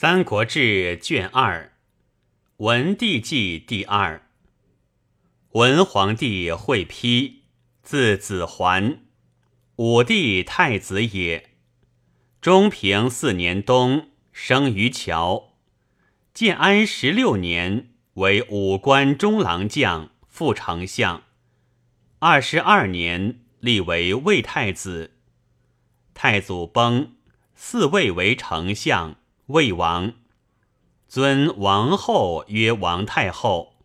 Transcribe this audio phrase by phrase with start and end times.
[0.00, 1.72] 三国志》卷二，
[2.58, 4.28] 文帝纪第二。
[5.54, 7.38] 文皇帝会丕，
[7.82, 9.00] 字子桓，
[9.74, 11.56] 武帝太子也。
[12.40, 15.54] 中平四年冬，生于谯。
[16.32, 21.24] 建安十六年，为武官中郎将、副丞相。
[22.20, 25.16] 二十二年，立为魏太子。
[26.14, 27.16] 太祖崩，
[27.58, 29.16] 嗣位为丞相。
[29.48, 30.12] 魏王
[31.06, 33.78] 尊王后曰王太后，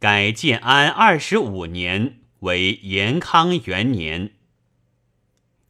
[0.00, 4.32] 改建安二十五年为延康元年。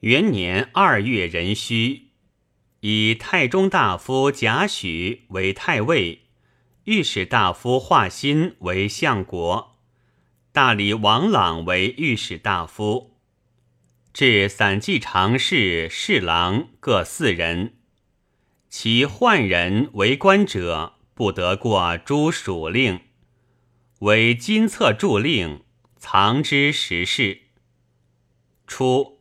[0.01, 2.12] 元年二月壬戌，
[2.80, 6.23] 以太中大夫贾诩为太尉，
[6.84, 9.77] 御史大夫华歆为相国，
[10.51, 13.18] 大理王朗为御史大夫，
[14.15, 17.74] 至散骑常侍、侍郎各四人。
[18.79, 23.01] 其宦人为官者，不得过诸属令，
[24.01, 25.63] 为金册注令，
[25.96, 27.41] 藏之时事。
[28.66, 29.21] 初，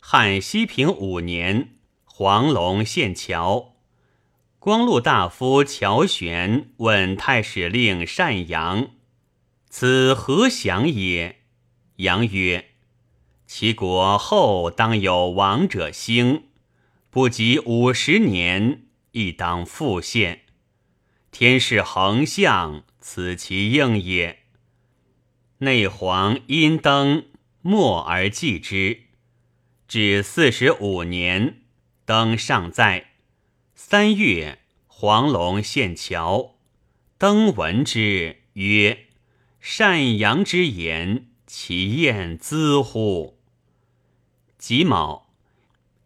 [0.00, 3.74] 汉西平五年，黄龙献桥，
[4.58, 8.92] 光禄大夫乔玄问太史令单阳
[9.68, 11.40] ：“此何祥也？”
[11.96, 12.70] 阳曰
[13.46, 16.44] ：“其国后当有王者兴，
[17.10, 18.80] 不及五十年。”
[19.14, 20.40] 亦当复现，
[21.30, 24.40] 天是横向，此其应也。
[25.58, 27.26] 内黄因登，
[27.62, 29.04] 默而祭之，
[29.86, 31.62] 至四十五年，
[32.04, 33.12] 登尚在。
[33.76, 36.56] 三月，黄龙献桥，
[37.16, 39.06] 登闻之，曰
[39.60, 43.38] ：“善阳之言，其验兹乎？”
[44.58, 45.23] 己卯。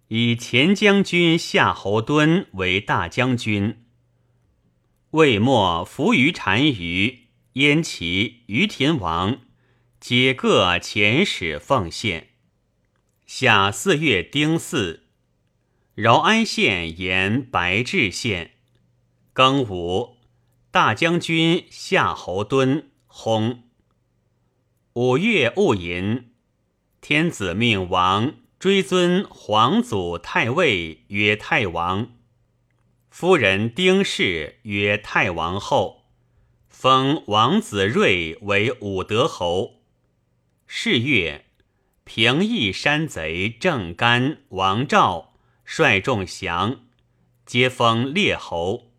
[0.08, 3.84] 以前将军夏侯惇为大将军，
[5.10, 9.42] 魏末伏于单于、燕齐、于田王，
[10.00, 12.28] 皆各遣使奉献。
[13.26, 15.00] 夏四月丁巳，
[15.94, 18.52] 饶安县沿白治县。
[19.34, 20.16] 庚午，
[20.70, 23.58] 大将军夏侯惇薨。
[24.94, 26.30] 五月戊寅，
[27.02, 28.36] 天子命王。
[28.58, 32.10] 追尊皇祖太尉曰太王，
[33.08, 36.06] 夫人丁氏曰太王后，
[36.68, 39.84] 封王子睿为武德侯。
[40.66, 41.44] 是月，
[42.02, 46.80] 平邑山贼郑干、王赵率众降，
[47.46, 48.90] 皆封列侯。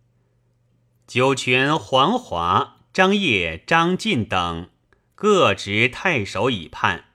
[1.06, 4.70] 酒泉黄华、张掖、张晋等
[5.16, 7.08] 各执太守以叛。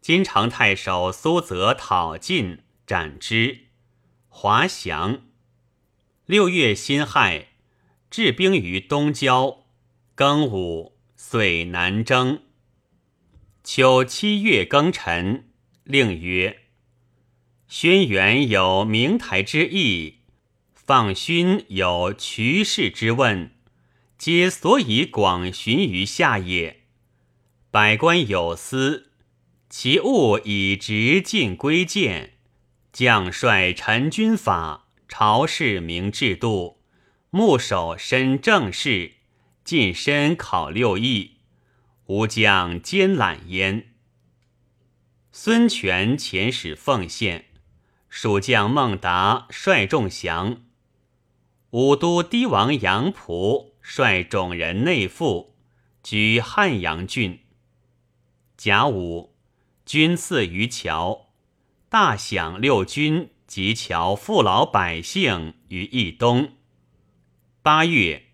[0.00, 3.66] 金城太守苏泽讨晋，斩之。
[4.28, 5.22] 华翔。
[6.24, 7.48] 六月辛亥，
[8.08, 9.66] 置兵于东郊。
[10.16, 12.42] 庚午，遂南征。
[13.62, 15.48] 秋七月庚辰，
[15.84, 16.62] 令曰
[17.68, 20.20] ：“轩辕有明台之意，
[20.74, 23.50] 放勋有渠氏之问，
[24.16, 26.84] 皆所以广寻于下也。
[27.70, 29.06] 百官有司。”
[29.70, 32.32] 其务以直进归谏，
[32.90, 36.80] 将帅陈军法，朝事明制度，
[37.28, 39.12] 牧守申政事，
[39.64, 41.36] 近身考六艺，
[42.06, 43.88] 吾将兼揽焉。
[45.30, 47.44] 孙权遣使奉献，
[48.08, 50.62] 蜀将孟达率众降。
[51.70, 55.54] 武都堤王杨仆率众人内附，
[56.02, 57.40] 居汉阳郡。
[58.56, 59.34] 甲午。
[59.88, 61.30] 军赐于桥，
[61.88, 66.52] 大享六军及桥父老百姓于义东。
[67.62, 68.26] 八月，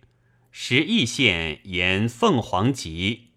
[0.50, 3.28] 时义县沿凤凰集。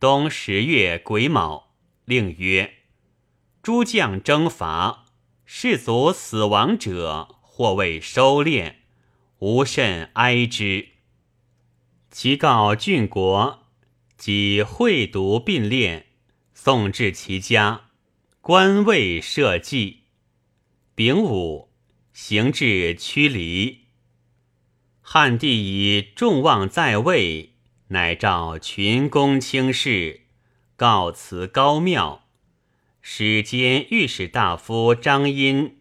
[0.00, 2.78] 冬十月癸卯，令曰：
[3.62, 5.06] 诸将征伐，
[5.44, 8.74] 士卒死亡者，或未收敛，
[9.38, 10.88] 无甚哀之。
[12.10, 13.68] 其告郡国，
[14.16, 16.08] 即会读并列。
[16.62, 17.88] 送至其家，
[18.42, 20.00] 官位社稷。
[20.94, 21.70] 丙午，
[22.12, 23.86] 行至驱离。
[25.00, 27.54] 汉帝以众望在位，
[27.88, 30.26] 乃召群公卿士，
[30.76, 32.28] 告辞高庙。
[33.00, 35.78] 使兼御史大夫张殷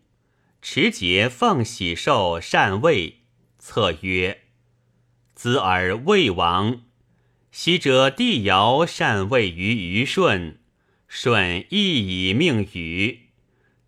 [0.61, 3.23] 持节奉喜寿禅位，
[3.57, 4.43] 策曰
[5.35, 6.83] ：“兹尔魏王，
[7.51, 10.55] 昔者帝尧禅位于虞舜。”
[11.09, 13.29] 舜亦以命禹，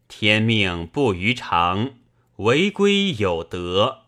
[0.08, 1.92] 天命不于常，
[2.38, 4.06] 为归有德。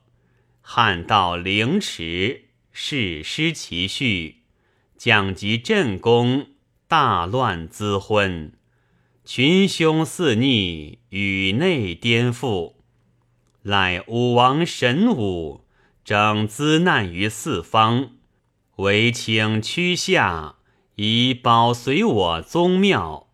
[0.61, 4.37] 汉道凌迟，世失其序，
[4.97, 6.47] 将及镇公，
[6.87, 8.53] 大乱资昏，
[9.23, 12.73] 群凶肆逆，宇内颠覆。
[13.61, 15.65] 赖武王神武，
[16.03, 18.13] 整资难于四方，
[18.77, 20.55] 唯请屈下，
[20.95, 23.27] 以保随我宗庙。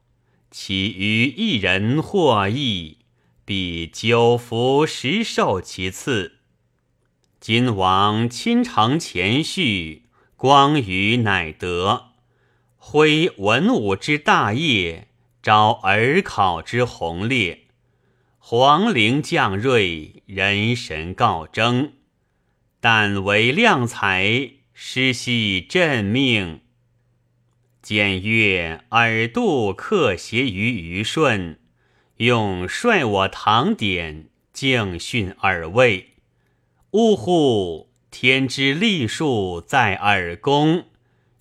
[0.52, 2.98] 其余一人获益，
[3.46, 6.40] 必久服十受其赐。
[7.40, 12.14] 今王亲承前序，光于乃得，
[12.78, 15.10] 挥文武之大业，
[15.44, 17.68] 招尔考之宏烈，
[18.40, 21.94] 皇陵将瑞，人神告征。
[22.82, 26.62] 但为量才，失悉朕命。
[27.90, 31.58] 简曰：尔度克协于虞舜，
[32.18, 36.10] 用率我唐典，敬训尔位。
[36.92, 37.90] 呜呼！
[38.12, 40.86] 天之利数在尔宫，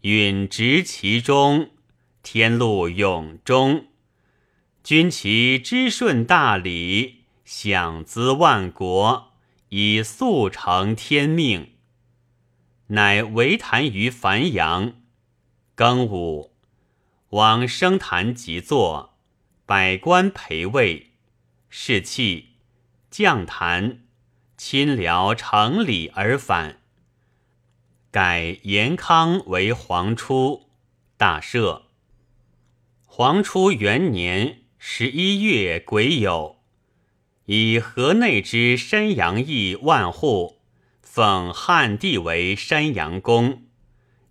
[0.00, 1.68] 允执其中，
[2.22, 3.84] 天禄永终。
[4.82, 9.34] 君其知顺大礼，享资万国，
[9.68, 11.72] 以速成天命。
[12.86, 14.94] 乃为谈于繁阳。
[15.78, 16.50] 庚午，
[17.28, 19.14] 王升坛即坐，
[19.64, 21.12] 百官陪位，
[21.68, 22.54] 士气
[23.08, 24.00] 降坛。
[24.56, 26.80] 亲辽承礼而返，
[28.10, 30.68] 改延康为皇初，
[31.16, 31.82] 大赦。
[33.06, 36.56] 皇初元年十一月癸酉，
[37.44, 40.58] 以河内之山阳邑万户，
[41.00, 43.67] 奉汉帝为山阳公，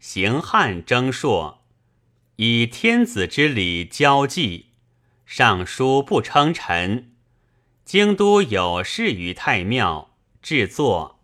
[0.09, 1.65] 行汉征朔，
[2.37, 4.67] 以天子之礼交际，
[5.25, 7.11] 尚书不称臣。
[7.83, 10.11] 京都有事于太庙。
[10.41, 11.19] 制作，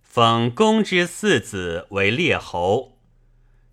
[0.00, 3.00] 封公之四子为列侯，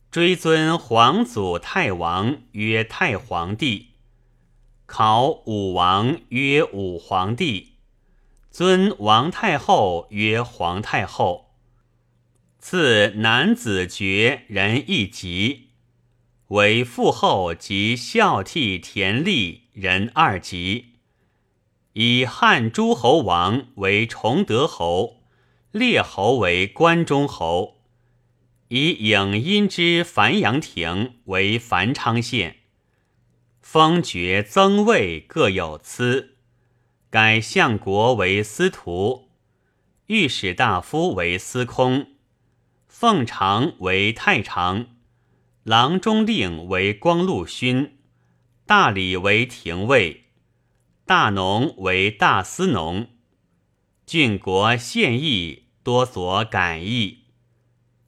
[0.10, 3.90] 追尊皇祖太王曰太皇帝，
[4.88, 7.76] 考武王曰武皇帝，
[8.50, 11.49] 尊王太后曰皇太后，
[12.62, 15.70] 赐男子爵人一级，
[16.50, 20.96] 为父后及孝悌田利人二级。
[21.94, 25.22] 以汉诸侯王为崇德侯，
[25.72, 27.78] 列侯为关中侯。
[28.68, 32.58] 以影阴之樊阳亭为繁昌县，
[33.62, 36.36] 封爵增位各有赐。
[37.10, 39.30] 改相国为司徒，
[40.08, 42.10] 御史大夫为司空，
[43.00, 44.88] 奉常为太常，
[45.64, 47.98] 郎中令为光禄勋，
[48.66, 50.26] 大理为廷尉。
[51.06, 53.08] 大农为大司农，
[54.06, 57.20] 郡国县邑多所改易。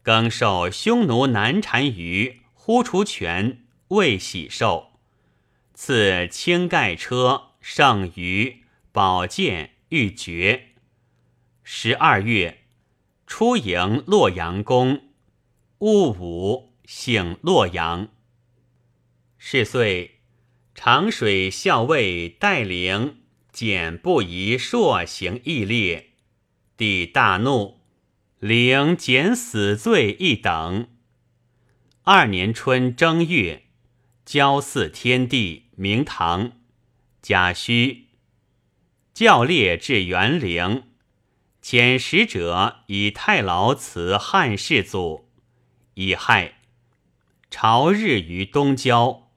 [0.01, 4.99] 更受匈奴南单于呼除权未喜寿，
[5.73, 10.63] 赐青盖车圣鱼宝剑玉珏。
[11.63, 12.60] 十二月，
[13.33, 15.03] 出迎洛阳宫。
[15.77, 18.09] 戊午，姓洛阳。
[19.37, 20.19] 是岁。
[20.75, 26.09] 长水校尉戴陵简不宜朔行义烈，
[26.75, 27.79] 帝大怒，
[28.37, 30.89] 陵减死罪一等。
[32.03, 33.63] 二年春正月，
[34.25, 36.51] 交祀天地，明堂。
[37.21, 38.07] 甲戌，
[39.13, 40.83] 教列至元陵，
[41.61, 45.29] 遣使者以太牢辞汉世祖。
[45.93, 46.55] 以亥，
[47.49, 49.29] 朝日于东郊。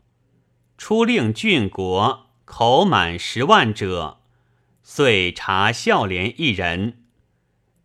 [0.79, 4.21] 初令郡国口满十万者，
[4.83, 7.05] 遂查孝廉一人，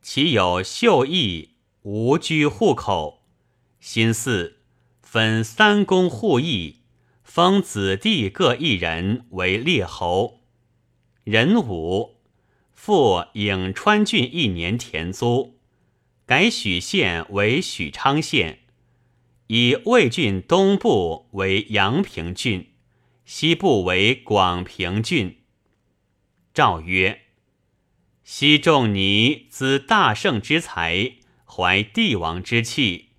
[0.01, 3.23] 其有秀逸，无居户口。
[3.79, 4.57] 新巳，
[5.01, 6.81] 分三公户邑，
[7.23, 10.41] 封子弟各一人为列侯。
[11.23, 12.18] 人武，
[12.81, 15.59] 复颍川郡一年田租，
[16.25, 18.59] 改许县为许昌县，
[19.47, 22.71] 以魏郡东部为阳平郡。
[23.25, 25.39] 西部为广平郡。
[26.53, 27.23] 诏曰：
[28.23, 33.09] 西仲尼资大圣之才，怀帝王之气，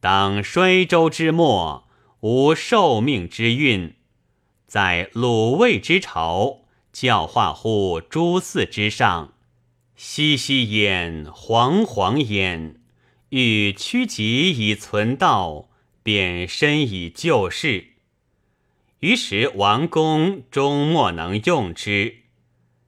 [0.00, 1.88] 当衰周之末，
[2.20, 3.94] 无受命之运，
[4.66, 6.57] 在鲁卫之朝，
[7.00, 9.34] 教化乎诸嗣之上。
[9.94, 12.80] 熙熙焉，惶惶焉，
[13.28, 15.68] 欲趋吉以存道，
[16.02, 17.90] 便身以救世。
[18.98, 22.22] 于是王公终莫能用之，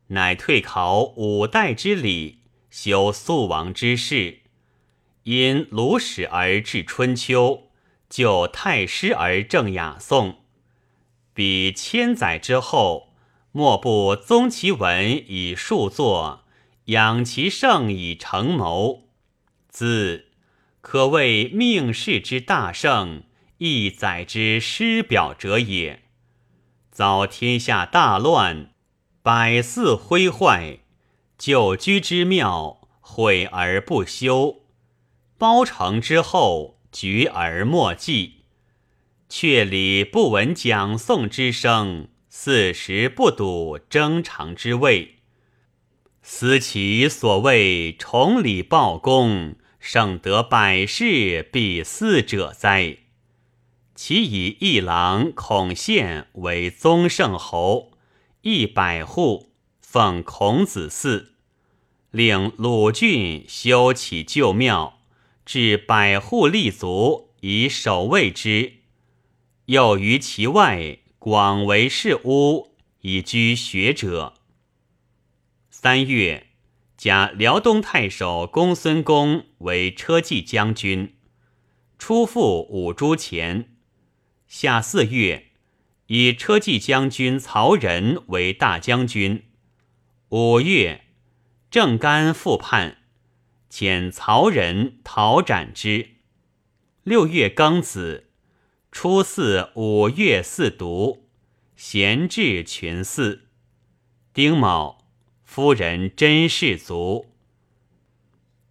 [0.09, 4.41] 乃退考五代之礼，修肃王之事，
[5.23, 7.71] 因鲁史而治春秋，
[8.09, 10.39] 就太师而正雅颂。
[11.33, 13.10] 彼千载之后，
[13.53, 16.45] 莫不宗其文以述作，
[16.85, 19.09] 养其圣以成谋。
[19.69, 20.27] 兹
[20.81, 23.25] 可谓命世之大圣，
[23.59, 26.03] 一载之师表者也。
[26.93, 28.71] 遭天下大乱，
[29.23, 30.79] 百祀毁坏。
[31.37, 34.61] 久居之庙毁而不修，
[35.39, 38.45] 包成之后绝而莫祭，
[39.29, 45.17] 却礼不闻讲诵之声，四时不睹征长之位。
[46.23, 52.99] 思其所谓崇礼报功，胜得百世必祀者哉？
[53.97, 57.91] 其以一郎孔宪为宗圣侯，
[58.43, 59.51] 一百户。
[59.81, 61.33] 奉孔子祀，
[62.13, 65.01] 令鲁郡修起旧庙，
[65.45, 68.75] 置百户立足以守卫之。
[69.65, 74.33] 又于其外广为士屋，以居学者。
[75.69, 76.47] 三月，
[76.97, 81.17] 加辽东太守公孙公为车骑将军，
[81.99, 83.77] 出赴五铢钱。
[84.49, 85.49] 夏四月，
[86.07, 89.45] 以车骑将军曹仁为大将军。
[90.31, 91.05] 五月，
[91.71, 92.97] 郑干复叛，
[93.71, 96.13] 遣曹仁讨斩之。
[97.03, 98.30] 六月庚子，
[98.93, 101.29] 初四五月四读，
[101.77, 103.47] 闲置群寺。
[104.35, 104.99] 丁卯，
[105.45, 107.27] 夫人甄氏卒。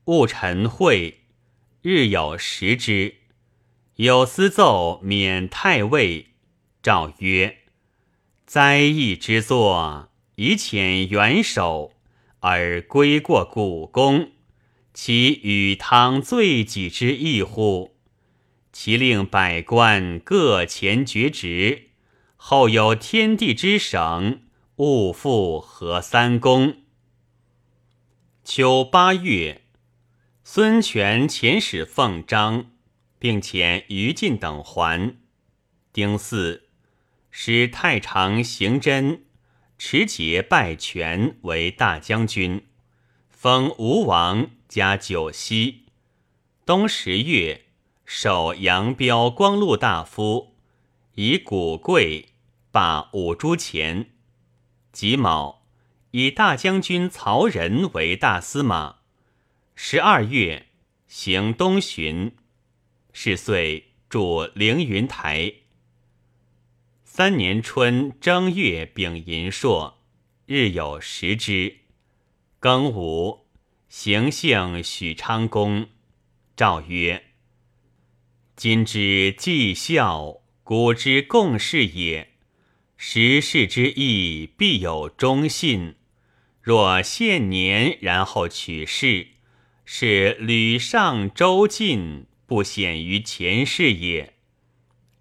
[0.05, 1.21] 戊辰会，
[1.81, 3.15] 日有食之。
[3.95, 6.27] 有司奏免太尉，
[6.83, 7.59] 诏曰
[8.45, 11.93] ：“灾异之作。”以遣元首
[12.39, 14.31] 而归过古宫，
[14.93, 17.98] 其与汤罪己之异乎？
[18.71, 21.89] 其令百官各前爵职，
[22.37, 24.41] 后有天地之省，
[24.77, 26.77] 勿复何三公。
[28.43, 29.63] 秋八月，
[30.43, 32.71] 孙权遣使奉章，
[33.19, 35.15] 并遣于禁等还。
[35.91, 36.61] 丁巳，
[37.29, 39.25] 使太常行真。
[39.77, 42.65] 持节拜权为大将军，
[43.29, 45.85] 封吴王加九锡。
[46.65, 47.65] 冬十月，
[48.11, 50.55] 守杨彪光禄大夫，
[51.13, 52.29] 以古贵
[52.71, 54.09] 罢五铢钱。
[54.91, 55.61] 己卯，
[56.09, 59.01] 以大将军曹仁为大司马。
[59.75, 60.69] 十二月，
[61.07, 62.35] 行东巡。
[63.13, 65.53] 是岁，驻凌云台。
[67.03, 69.99] 三年春正月丙寅朔，
[70.47, 71.81] 日有食之。
[72.59, 73.45] 庚午，
[73.87, 75.89] 行幸许昌宫。
[76.55, 77.28] 诏曰：
[78.59, 82.31] 今之绩效，古之共事也。
[82.97, 85.95] 时事之意，必有忠信。
[86.61, 89.27] 若现年然后取士，
[89.85, 94.33] 是吕尚周进，不显于前世也。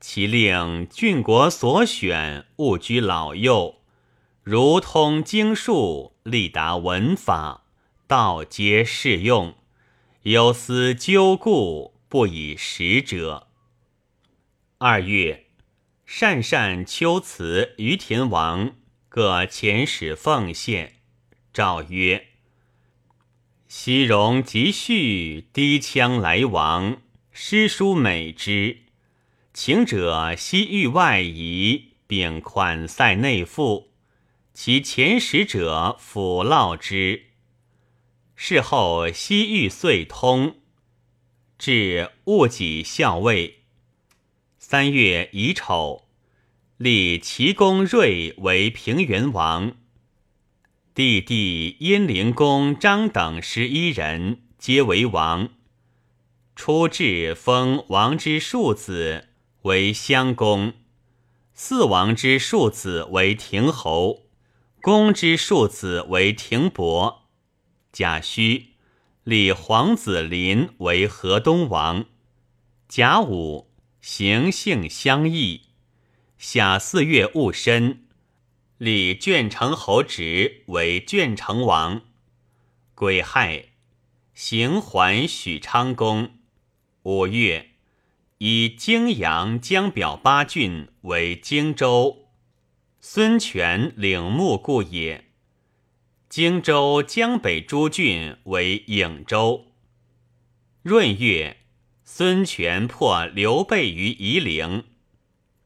[0.00, 3.76] 其令郡国所选，勿居老幼，
[4.42, 7.62] 如通经术，力达文法，
[8.08, 9.54] 道皆适用。
[10.22, 13.48] 有思纠故，不以时者。
[14.78, 15.46] 二月，
[16.06, 18.76] 善善秋辞于田王
[19.10, 20.94] 各遣使奉献。
[21.52, 22.28] 诏曰：
[23.66, 28.84] 西戎及序，低羌来往，诗书美之。
[29.52, 33.92] 请者西域外夷，并款塞内附，
[34.54, 37.26] 其遣使者抚劳之。
[38.34, 40.60] 事后西域遂通，
[41.58, 43.64] 至戊己校尉。
[44.58, 46.06] 三月乙丑，
[46.76, 49.76] 立齐公睿为平原王。
[50.94, 55.50] 弟弟燕灵公张等十一人皆为王。
[56.54, 59.26] 初至封王之庶子。
[59.62, 60.72] 为襄公，
[61.52, 64.28] 四王之庶子为亭侯，
[64.80, 67.28] 公之庶子为亭伯。
[67.92, 68.67] 贾诩
[69.28, 72.06] 立皇子林为河东王。
[72.88, 73.70] 甲午，
[74.00, 75.64] 行幸相异。
[76.38, 78.06] 夏四月戊申，
[78.78, 82.00] 立鄄城侯职为鄄城王。
[82.94, 83.66] 癸亥，
[84.32, 86.30] 行还许昌宫。
[87.02, 87.72] 五月。
[88.38, 92.30] 以泾阳江表八郡为荆州，
[92.98, 95.27] 孙权领牧故也。
[96.28, 99.72] 荆州江北诸郡为颍州。
[100.82, 101.56] 闰月，
[102.04, 104.84] 孙权破刘备于夷陵。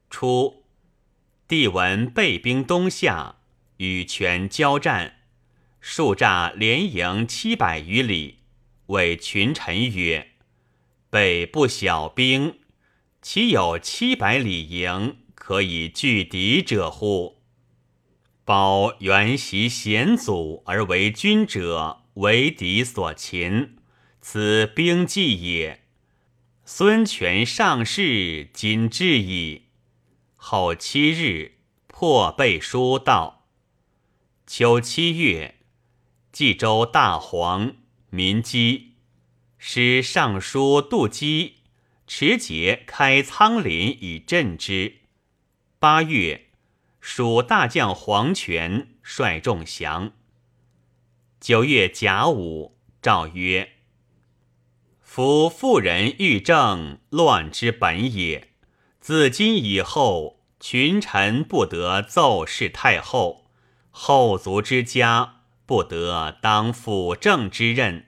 [0.08, 0.62] 初，
[1.48, 3.38] 帝闻备兵东下，
[3.78, 5.16] 与权交战，
[5.80, 8.38] 数诈连营七百余里，
[8.86, 10.28] 谓群臣曰
[11.10, 12.60] ：“备不小兵，
[13.20, 17.41] 岂有七百里营可以拒敌者乎？”
[18.44, 23.76] 保原袭先祖而为君者，为敌所擒，
[24.20, 25.84] 此兵计也。
[26.64, 29.66] 孙权上士，今至矣。
[30.34, 33.46] 后七日，破背书到。
[34.44, 35.60] 秋七月，
[36.32, 37.76] 冀州大黄，
[38.10, 38.94] 民饥，
[39.56, 41.58] 使尚书杜基
[42.08, 44.96] 持节开仓廪以赈之。
[45.78, 46.48] 八月。
[47.04, 50.12] 蜀大将黄权率众降。
[51.40, 53.70] 九月甲午，诏曰
[55.02, 58.50] ：“夫妇人欲政，乱之本也。
[59.00, 63.50] 自今以后，群臣不得奏事太后，
[63.90, 68.06] 后族之家不得当辅政之任，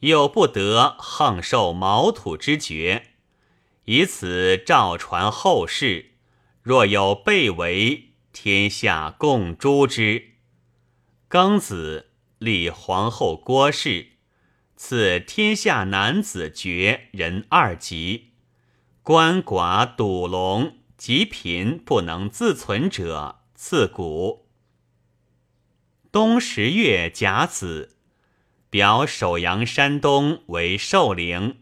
[0.00, 3.10] 又不得横受毛土之爵。
[3.84, 6.14] 以此诏传后世，
[6.62, 8.06] 若有被违。”
[8.40, 10.34] 天下共诛之。
[11.28, 14.12] 庚子，立皇后郭氏，
[14.76, 18.28] 赐天下男子爵人二级。
[19.02, 24.46] 鳏寡赌龙及贫不能自存者，赐谷。
[26.12, 27.96] 冬十月甲子，
[28.70, 31.56] 表首阳山东为寿陵，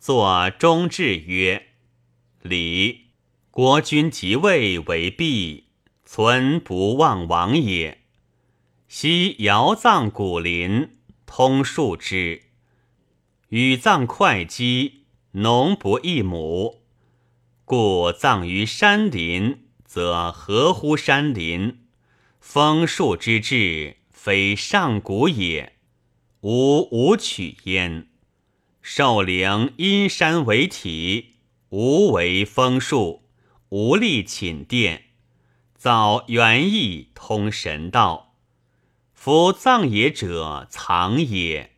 [0.00, 1.68] 作中制曰
[2.42, 3.12] ：“礼
[3.52, 5.66] 国君即位为毕。”
[6.10, 7.98] 存不忘亡也。
[8.88, 10.96] 昔尧葬古林，
[11.26, 12.44] 通数之；
[13.50, 16.80] 禹葬会稽，农不一亩。
[17.66, 21.80] 故葬于山林，则合乎山林。
[22.40, 25.74] 封树之志，非上古也，
[26.40, 28.08] 无无取焉。
[28.80, 31.34] 寿陵因山为体，
[31.68, 33.24] 无为封树，
[33.68, 35.07] 无力寝殿。
[35.78, 38.34] 造园艺，通神道。
[39.14, 41.70] 夫葬也者，藏也，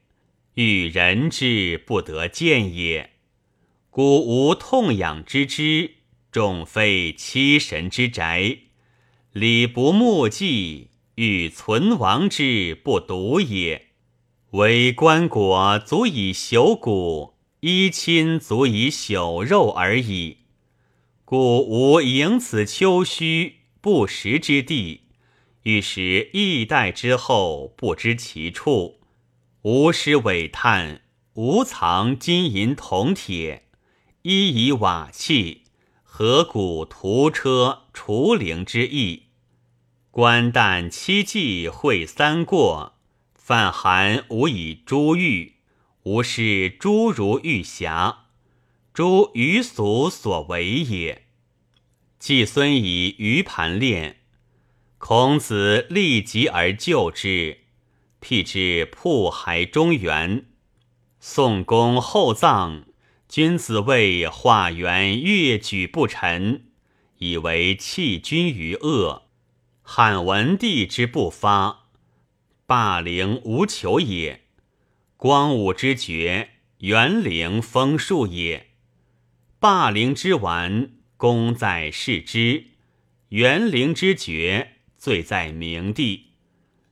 [0.55, 3.11] 欲人之不得见也。
[3.91, 5.97] 故无痛痒之之，
[6.33, 8.61] 众非七神之宅。
[9.33, 13.89] 礼不目祭，欲存亡之不独也。
[14.53, 20.39] 为棺椁足以朽骨，衣亲足以朽肉而已。
[21.27, 23.60] 故无盈此丘墟。
[23.81, 25.03] 不识之地，
[25.63, 29.01] 欲使一代之后不知其处。
[29.63, 31.03] 无师委叹，
[31.35, 33.65] 无藏金银铜铁，
[34.23, 35.65] 一以瓦器，
[36.03, 39.25] 何古屠车，除灵之意。
[40.11, 42.99] 官旦七祭会三过，
[43.35, 45.55] 泛寒无以珠玉，
[46.03, 48.17] 无是诸如玉匣，
[48.93, 51.30] 诸余俗所为也。
[52.21, 54.19] 季孙以鱼盘练，
[54.99, 57.61] 孔子立即而救之，
[58.21, 60.45] 辟之铺海中原。
[61.19, 62.85] 宋公厚葬，
[63.27, 66.67] 君子谓化元越举不臣，
[67.17, 69.23] 以为弃君于恶。
[69.81, 71.87] 汉文帝之不发，
[72.67, 74.41] 霸陵无求也；
[75.17, 78.67] 光武之绝，元陵封树也。
[79.59, 81.00] 霸陵之完。
[81.21, 82.65] 功在世之，
[83.29, 86.29] 元灵之绝，罪在明帝。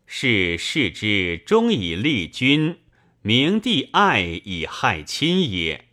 [0.04, 2.76] 是世之忠以立君，
[3.22, 5.86] 明帝爱以害亲也。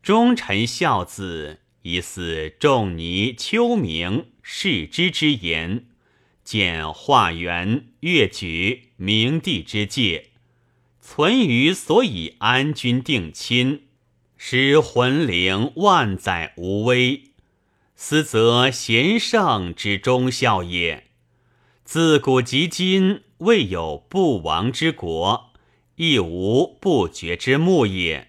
[0.00, 5.86] 忠臣孝子，以似仲尼、丘明、世之之言，
[6.44, 10.28] 见化元、越举、明帝之戒，
[11.00, 13.88] 存于所以安君定亲，
[14.36, 17.27] 使魂灵万载无危。
[18.00, 21.08] 斯则贤圣之忠孝也。
[21.84, 25.50] 自古及今，未有不亡之国，
[25.96, 28.28] 亦无不绝之墓也。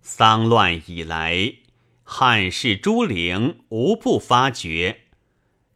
[0.00, 1.54] 丧乱以来，
[2.04, 5.00] 汉室诸陵无不发掘，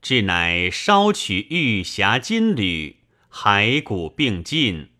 [0.00, 2.98] 至乃烧取玉匣金缕，
[3.32, 4.90] 骸骨并尽，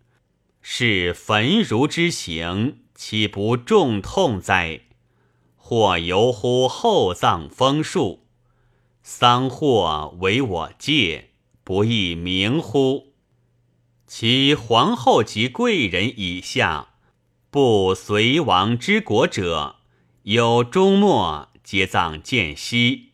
[0.61, 4.81] 是焚如之行，岂不重痛哉？
[5.55, 8.24] 或犹乎厚葬封树。
[9.07, 13.13] 丧祸为我戒，不亦明乎？
[14.07, 16.95] 其皇后及贵人以下，
[17.51, 19.77] 不随王之国者，
[20.23, 23.11] 有终末皆葬间隙，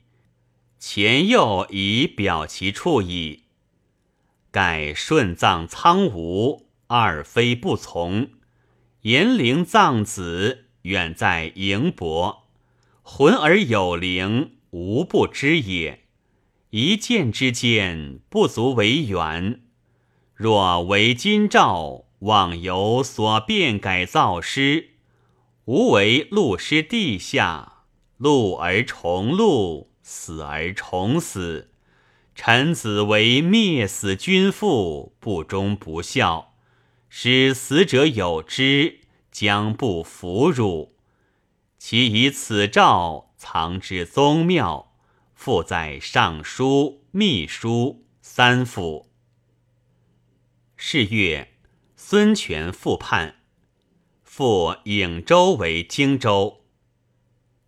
[0.79, 3.47] 前右以表其处矣。
[4.53, 8.29] 盖顺葬苍梧，二妃不从；
[9.01, 12.45] 延陵葬子，远在营伯，
[13.03, 16.05] 浑而有灵，无不知也。
[16.71, 19.63] 一见之间，不足为远。
[20.35, 24.91] 若为今诏，妄由所变改造师，
[25.65, 27.85] 无为录师地下，
[28.17, 31.73] 录而重录，死而重死。
[32.35, 36.55] 臣子为灭死君父，不忠不孝，
[37.09, 40.95] 使死者有之，将不服辱。
[41.79, 44.93] 其以此诏藏之宗庙，
[45.33, 49.11] 附在尚书、秘书三府。
[50.77, 51.55] 是月，
[51.97, 53.37] 孙权复叛，
[54.23, 56.67] 复颍州为荆州。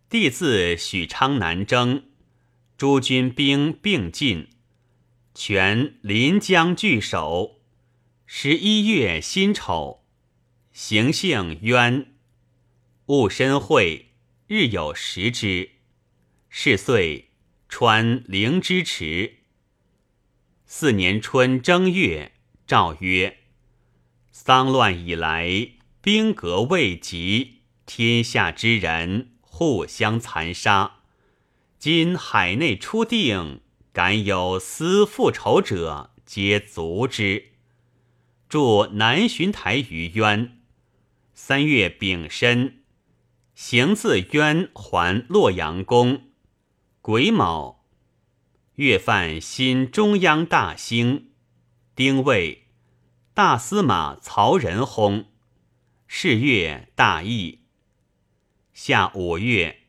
[0.07, 2.03] 帝自许昌南征，
[2.77, 4.49] 诸军兵并进。
[5.33, 7.59] 权临江据守。
[8.27, 10.03] 十一月辛丑，
[10.71, 12.13] 行幸渊，
[13.07, 14.12] 戊申会，
[14.47, 15.71] 日有食之。
[16.49, 17.29] 是岁，
[17.69, 19.39] 穿灵之池。
[20.65, 22.33] 四年春正月，
[22.67, 23.37] 诏曰：
[24.31, 31.01] 丧乱以来，兵革未及，天下之人互相残杀。
[31.77, 33.61] 今海内初定。
[33.93, 37.51] 敢有私复仇者，皆卒之。
[38.49, 40.57] 驻南巡台于渊。
[41.35, 42.82] 三月丙申，
[43.55, 46.29] 行自渊还洛阳宫。
[47.01, 47.85] 癸卯，
[48.75, 51.29] 月犯新中央大兴。
[51.95, 52.69] 丁未，
[53.35, 55.25] 大司马曹仁薨。
[56.07, 57.59] 是月大疫。
[58.73, 59.81] 夏五月。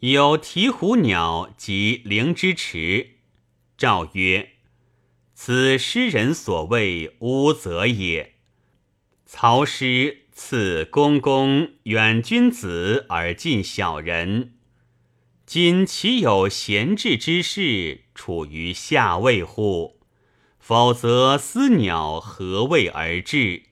[0.00, 3.16] 有鹈鹕鸟及灵芝池，
[3.78, 4.50] 诏曰
[5.32, 8.34] ：“此诗人所谓乌泽也。
[9.24, 14.52] 曹师赐公公远君子而近小人，
[15.46, 19.98] 今岂有闲置之事，处于下位乎？
[20.58, 23.62] 否则思鸟何谓而至？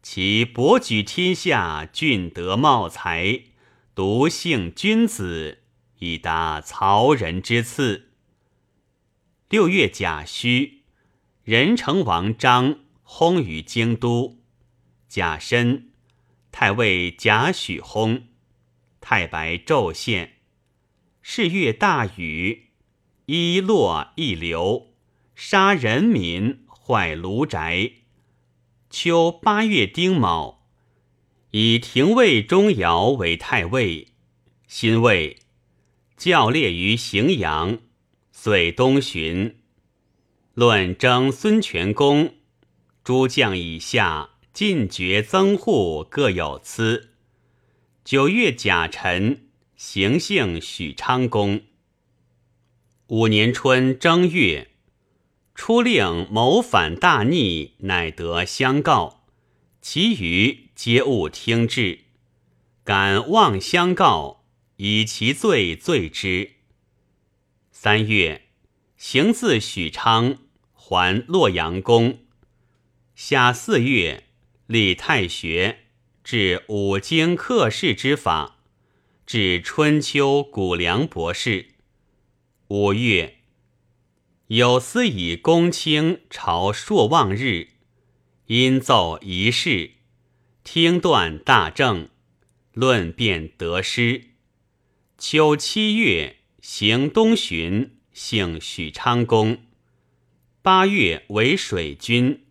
[0.00, 3.42] 其博举天下，俊德茂才。”
[3.92, 5.64] 独幸君子，
[5.98, 8.10] 以达曹仁之赐。
[9.48, 10.84] 六月甲戌，
[11.42, 14.38] 仁成王章薨于京都。
[15.08, 15.90] 甲申，
[16.58, 18.22] 太尉贾诩薨。
[19.02, 20.36] 太白昼现。
[21.20, 22.70] 是月大雨，
[23.26, 24.94] 一落一流，
[25.34, 27.90] 杀人民，坏庐宅。
[28.88, 30.66] 秋八月丁卯。
[31.50, 34.14] 以廷尉钟繇为太尉，
[34.66, 35.36] 辛未，
[36.16, 37.80] 教列于荥阳，
[38.32, 39.58] 遂东巡。
[40.54, 42.36] 论征孙权公，
[43.04, 47.10] 诸将以下进爵增户各有赐。
[48.02, 51.60] 九月甲辰，行幸许昌宫。
[53.08, 54.70] 五年春正月，
[55.54, 59.26] 初令谋反大逆，乃得相告，
[59.82, 60.70] 其余。
[60.74, 61.98] 皆勿听之，
[62.82, 66.52] 敢妄相告，以其罪罪之。
[67.70, 68.46] 三月，
[68.96, 70.38] 行自许昌
[70.72, 72.20] 还洛阳宫。
[73.14, 74.24] 夏四月，
[74.66, 75.84] 立太学，
[76.24, 78.58] 治五经课事之法，
[79.24, 81.68] 至春秋谷梁博士。
[82.66, 83.36] 五月，
[84.48, 87.68] 有司以公卿朝朔望日，
[88.46, 89.92] 因奏一事。
[90.64, 92.08] 听断大政，
[92.72, 94.30] 论辩得失。
[95.16, 99.58] 秋七月，行东巡，幸许昌宫。
[100.60, 102.46] 八月为水军，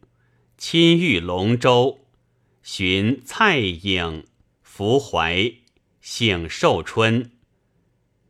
[0.58, 2.05] 亲御龙舟，
[2.68, 4.26] 寻蔡颖、
[4.64, 5.54] 伏怀，
[6.02, 7.30] 幸寿春。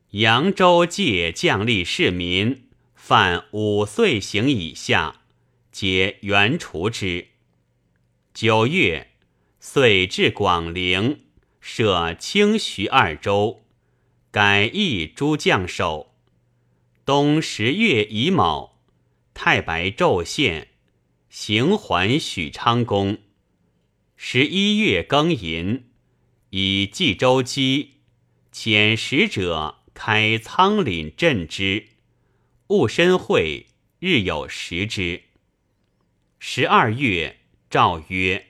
[0.10, 5.22] 扬州借将吏市民，犯五岁刑以下，
[5.72, 7.30] 皆原除之。
[8.34, 9.12] 九月。
[9.62, 11.22] 遂至广陵，
[11.62, 13.64] 设清徐二州，
[14.32, 16.14] 改易诸将守。
[17.06, 18.82] 冬十月乙卯，
[19.34, 20.68] 太白昼现，
[21.30, 23.20] 行还许昌宫。
[24.18, 25.84] 十一月庚寅，
[26.50, 27.96] 以冀州机
[28.52, 31.90] 遣使者开仓廪赈之。
[32.68, 33.68] 戊申会，
[34.00, 35.24] 日有食之。
[36.40, 38.48] 十二月，诏曰：“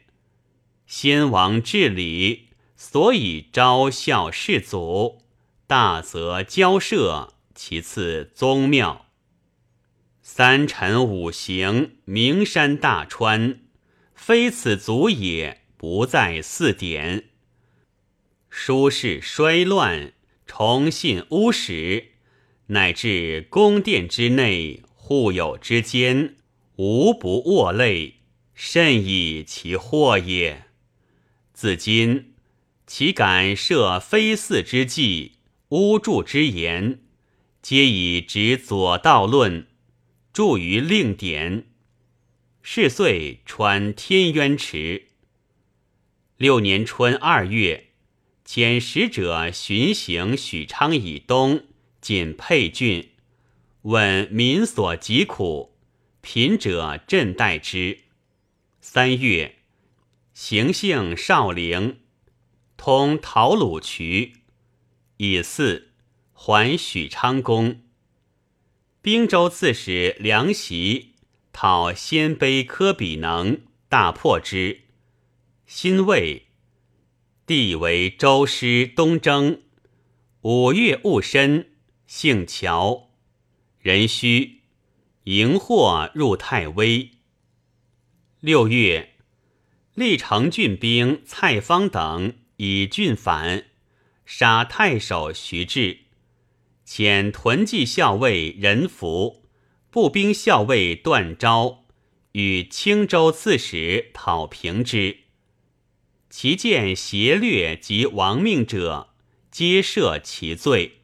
[0.85, 5.23] 先王治理，所以昭孝世祖，
[5.65, 9.07] 大则交涉，其次宗庙。
[10.21, 13.59] 三臣五行，名山大川，
[14.27, 17.25] 非此足也，不在四典。
[18.49, 20.13] 书世衰乱，
[20.47, 22.07] 崇信巫史，
[22.69, 26.37] 乃至宫殿之内，户友之间。”
[26.77, 28.15] 无不卧泪，
[28.55, 30.65] 甚以其祸也。
[31.53, 32.33] 自今
[32.87, 35.33] 岂敢设非四之计，
[35.69, 36.99] 巫祝之言，
[37.61, 39.67] 皆以执左道论，
[40.33, 41.67] 著于令典。
[42.67, 45.09] 是岁穿天渊池。
[46.35, 47.89] 六年春二月，
[48.43, 51.67] 遣使者巡行许昌以东，
[52.01, 53.11] 仅沛郡，
[53.83, 55.77] 问民所疾苦。
[56.21, 57.99] 贫者朕待之。
[58.81, 59.59] 三月，
[60.33, 61.99] 行幸少陵，
[62.75, 64.37] 通陶鲁渠，
[65.17, 65.91] 以四
[66.33, 67.83] 还许昌宫。
[69.03, 71.13] 兵州刺史梁袭
[71.57, 74.81] 讨鲜卑科比能，大破之。
[75.65, 76.47] 辛未，
[77.47, 79.61] 帝为周师东征。
[80.41, 81.69] 五月戊申，
[82.05, 83.07] 姓乔，
[83.79, 84.63] 人须。
[85.23, 87.11] 迎获入太微。
[88.41, 89.15] 六月，
[89.93, 93.67] 历城郡兵蔡方等以郡反，
[94.25, 95.99] 杀太守徐志，
[96.85, 99.44] 遣屯骑校尉任福、
[99.95, 101.85] 步兵校尉段昭
[102.33, 105.19] 与青州刺史讨平之。
[106.29, 109.11] 其见邪掠及亡命者，
[109.49, 111.03] 皆赦其罪。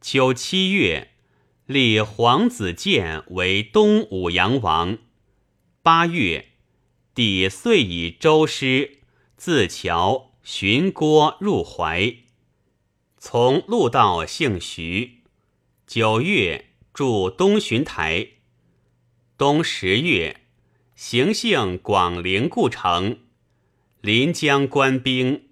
[0.00, 1.10] 秋七月。
[1.66, 4.98] 立皇子建为东武阳王。
[5.82, 6.52] 八月，
[7.16, 9.00] 帝遂以周师
[9.36, 12.14] 自桥寻郭入淮，
[13.18, 15.24] 从陆道姓徐。
[15.84, 16.67] 九月，
[16.98, 18.26] 驻东巡台。
[19.36, 20.40] 冬十月，
[20.96, 23.20] 行幸广陵故城，
[24.00, 25.44] 临江官兵，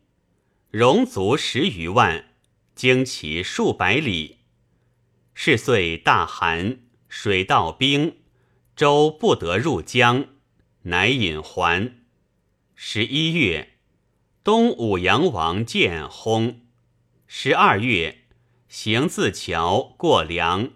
[0.73, 2.31] 戎卒十余万，
[2.75, 4.39] 经其数百里。
[5.35, 8.17] 是岁大寒，水道冰，
[8.75, 10.25] 舟不得入江，
[10.83, 11.99] 乃引还。
[12.75, 13.75] 十一月，
[14.43, 16.57] 东武阳王建薨。
[17.29, 18.25] 十二月，
[18.67, 20.71] 行自桥过梁。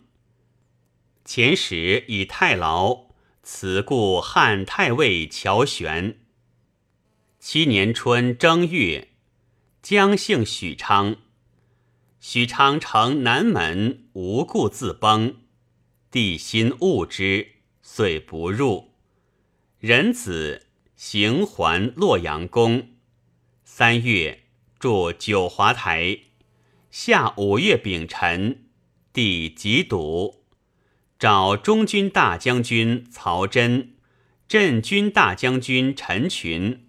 [1.33, 3.05] 前时以太牢，
[3.45, 6.19] 此故汉太尉乔玄。
[7.39, 9.11] 七年春正月，
[9.81, 11.19] 将姓许昌。
[12.19, 15.37] 许昌城南门无故自崩，
[16.11, 17.47] 帝心恶之，
[17.81, 18.91] 遂不入。
[19.79, 20.67] 仁子
[20.97, 22.89] 行还洛阳宫。
[23.63, 24.41] 三月
[24.81, 26.19] 筑九华台。
[26.91, 28.65] 夏五月丙辰，
[29.13, 30.40] 帝疾笃，
[31.21, 33.93] 找中军大将军曹真、
[34.49, 36.89] 镇军大将军陈群、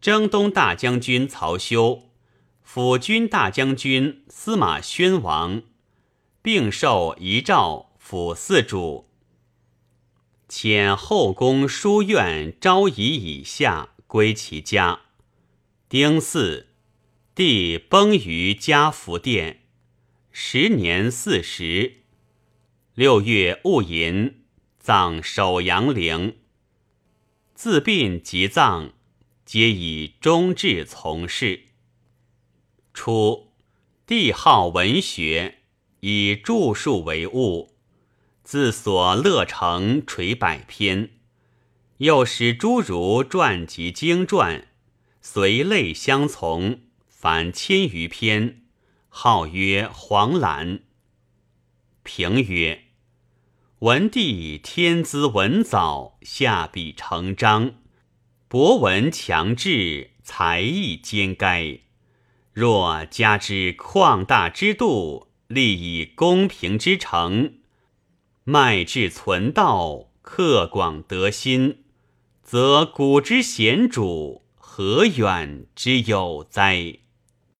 [0.00, 2.04] 征东大将军曹休。
[2.62, 5.62] 辅军大将军司马宣王，
[6.40, 9.10] 并授遗诏辅四主。
[10.48, 15.00] 遣后宫书院昭仪以下归其家。
[15.90, 16.68] 丁巳，
[17.34, 19.64] 帝崩于嘉福殿，
[20.32, 22.05] 时年四十。
[22.96, 24.44] 六月戊寅，
[24.78, 26.38] 葬首阳陵。
[27.54, 28.94] 自殡及葬，
[29.44, 31.64] 皆以忠志从事。
[32.94, 33.52] 初，
[34.06, 35.58] 帝好文学，
[36.00, 37.74] 以著述为务，
[38.42, 41.10] 自所乐成垂百篇，
[41.98, 44.68] 又使诸儒撰集经传，
[45.20, 48.62] 随类相从，凡千余篇，
[49.10, 50.80] 号曰黄览。
[52.02, 52.84] 评曰：
[53.80, 57.74] 文帝天资文藻，下笔成章，
[58.48, 61.80] 博闻强志，才艺兼该。
[62.54, 67.58] 若加之旷大之度，立以公平之诚，
[68.44, 71.84] 迈至存道，克广德心，
[72.42, 77.00] 则古之贤主，何远之有哉？